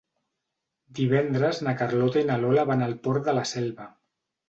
Divendres 0.99 1.61
na 1.69 1.75
Carlota 1.83 2.25
i 2.25 2.29
na 2.33 2.41
Lola 2.47 2.67
van 2.73 2.85
al 2.89 2.99
Port 3.07 3.33
de 3.33 3.41
la 3.41 3.49
Selva. 3.55 3.93